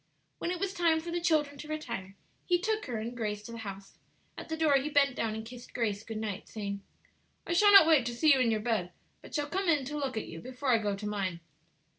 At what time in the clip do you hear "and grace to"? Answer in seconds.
2.97-3.51